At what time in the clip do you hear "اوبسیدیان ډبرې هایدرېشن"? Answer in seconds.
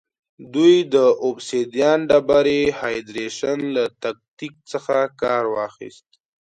1.25-3.59